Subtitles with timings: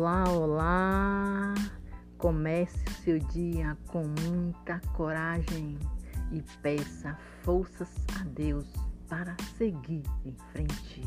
[0.00, 1.54] Olá, olá!
[2.18, 5.76] Comece o seu dia com muita coragem
[6.30, 8.64] e peça forças a Deus
[9.08, 11.02] para seguir em frente.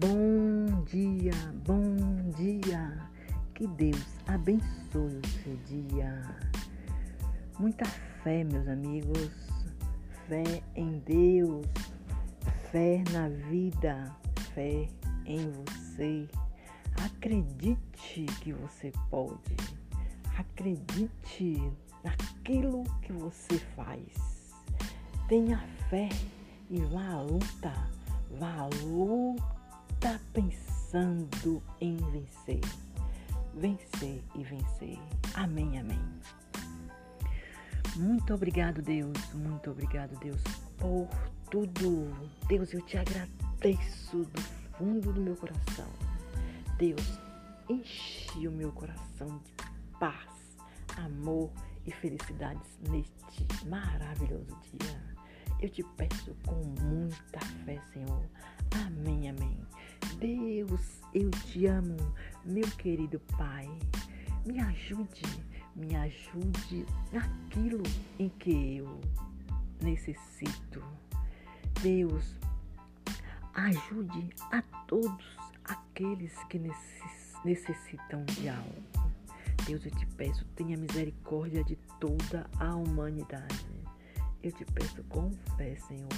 [0.00, 1.34] Bom dia,
[1.66, 1.94] bom
[2.38, 3.06] dia!
[3.54, 6.22] Que Deus abençoe o seu dia.
[7.58, 7.84] Muita
[8.24, 9.30] fé, meus amigos,
[10.26, 11.66] fé em Deus,
[12.72, 14.10] fé na vida,
[14.54, 14.88] fé
[15.26, 16.26] em você.
[17.04, 19.56] Acredite que você pode.
[20.36, 21.72] Acredite
[22.04, 24.52] naquilo que você faz.
[25.26, 26.10] Tenha fé
[26.68, 27.72] e vá à luta.
[28.38, 32.60] Vá à luta pensando em vencer.
[33.54, 34.98] Vencer e vencer.
[35.34, 36.00] Amém, amém.
[37.96, 39.16] Muito obrigado, Deus.
[39.34, 40.42] Muito obrigado, Deus,
[40.76, 41.08] por
[41.50, 42.14] tudo.
[42.46, 44.40] Deus, eu te agradeço do
[44.76, 46.09] fundo do meu coração.
[46.80, 47.20] Deus,
[47.68, 49.52] enche o meu coração de
[49.98, 50.56] paz,
[50.96, 51.52] amor
[51.84, 55.16] e felicidades neste maravilhoso dia.
[55.60, 58.24] Eu te peço com muita fé, Senhor.
[58.86, 59.60] Amém, amém.
[60.16, 61.98] Deus, eu te amo,
[62.46, 63.68] meu querido Pai.
[64.46, 65.44] Me ajude,
[65.76, 67.82] me ajude naquilo
[68.18, 68.98] em que eu
[69.82, 70.82] necessito.
[71.82, 72.38] Deus,
[73.52, 75.49] ajude a todos
[76.00, 76.58] aqueles que
[77.44, 78.82] necessitam de algo.
[79.66, 83.66] Deus, eu te peço, tenha misericórdia de toda a humanidade.
[84.42, 86.08] Eu te peço com fé, Senhor.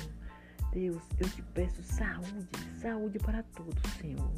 [0.70, 2.48] Deus, eu te peço saúde,
[2.80, 4.32] saúde para todos, Senhor.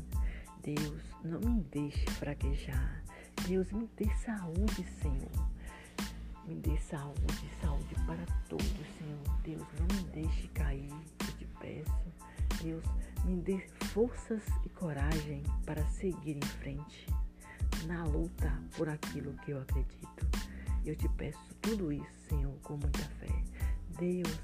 [0.62, 3.04] Deus, não me deixe fraquejar.
[3.46, 5.48] Deus, me dê saúde, Senhor.
[6.46, 9.40] Me dê saúde, saúde para todos, Senhor.
[9.42, 12.33] Deus, não me deixe cair, eu te peço.
[12.64, 12.84] Deus,
[13.26, 13.58] me dê
[13.92, 17.06] forças e coragem para seguir em frente
[17.86, 20.26] na luta por aquilo que eu acredito.
[20.82, 23.28] Eu te peço tudo isso, Senhor, com muita fé.
[23.98, 24.40] Deus,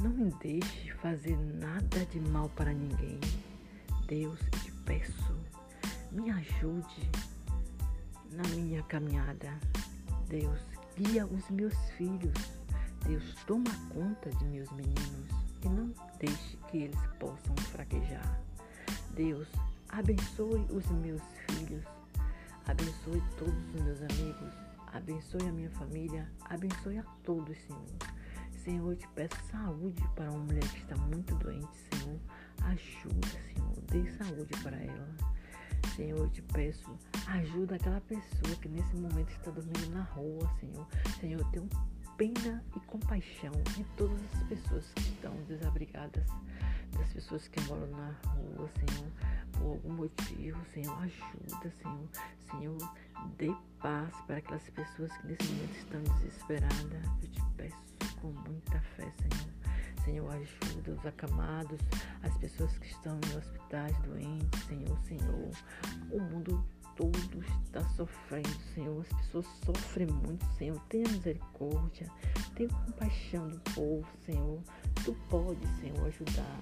[0.00, 3.20] não me deixe fazer nada de mal para ninguém.
[4.06, 5.36] Deus, eu te peço,
[6.10, 7.10] me ajude
[8.32, 9.60] na minha caminhada.
[10.26, 10.60] Deus,
[10.96, 12.32] guia os meus filhos.
[13.06, 15.39] Deus, toma conta de meus meninos
[16.20, 18.40] deixe que eles possam fraquejar.
[19.14, 19.48] Deus,
[19.88, 21.84] abençoe os meus filhos,
[22.66, 24.54] abençoe todos os meus amigos,
[24.92, 28.20] abençoe a minha família, abençoe a todos, Senhor.
[28.62, 32.20] Senhor, eu te peço saúde para uma mulher que está muito doente, Senhor.
[32.64, 35.16] Ajuda, Senhor, dê saúde para ela.
[35.96, 40.86] Senhor, eu te peço, ajuda aquela pessoa que nesse momento está dormindo na rua, Senhor.
[41.18, 41.68] Senhor, tenho
[42.20, 46.26] pena e compaixão de todas as pessoas que estão desabrigadas,
[46.98, 49.10] das pessoas que moram na rua, Senhor,
[49.52, 52.08] por algum motivo, Senhor, ajuda, Senhor,
[52.50, 52.94] Senhor,
[53.38, 53.50] dê
[53.80, 57.04] paz para aquelas pessoas que nesse momento estão desesperadas.
[57.22, 60.04] Eu te peço com muita fé, Senhor.
[60.04, 61.80] Senhor, ajuda os acamados,
[62.22, 65.50] as pessoas que estão em hospitais doentes, Senhor, Senhor.
[68.00, 69.00] Sofrendo, Senhor.
[69.02, 70.80] As pessoas sofrem muito, Senhor.
[70.88, 72.10] Tenha misericórdia,
[72.54, 74.60] tenha compaixão do povo, Senhor.
[75.04, 76.60] Tu pode, Senhor, ajudar.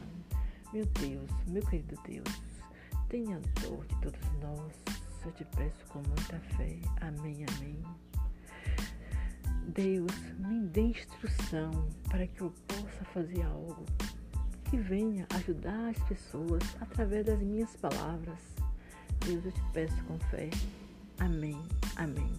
[0.72, 2.42] Meu Deus, meu querido Deus,
[3.08, 4.74] tenha dor de todos nós.
[5.24, 6.78] Eu te peço com muita fé.
[7.00, 7.82] Amém, amém.
[9.68, 13.84] Deus, me dê instrução para que eu possa fazer algo
[14.64, 18.58] que venha ajudar as pessoas através das minhas palavras
[19.24, 20.48] Deus, eu te peço com fé.
[21.18, 21.60] Amém.
[21.96, 22.32] Amém.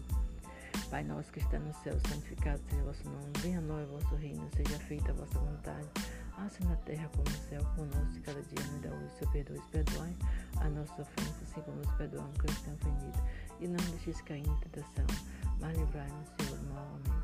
[0.90, 3.32] Pai nosso que está no céu, santificado seja o vosso nome.
[3.40, 5.88] Venha a nós o vosso reino, seja feita a vossa vontade.
[6.38, 9.56] Assim na terra como no céu, conosco e cada dia me dá hoje seu perdão
[9.58, 10.16] e perdoai
[10.62, 13.24] a nossa ofensa, assim como nos perdoamos que nos têm ofendido.
[13.60, 15.06] E não nos deixeis cair em tentação,
[15.60, 17.00] mas livrai-nos, Senhor, do mal.
[17.06, 17.20] Amém.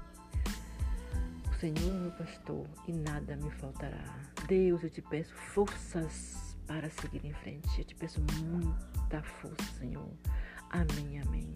[1.50, 4.04] O Senhor é meu pastor e nada me faltará.
[4.48, 7.80] Deus, eu te peço forças para seguir em frente.
[7.80, 8.96] Eu te peço muito
[10.70, 11.54] Amém, amém.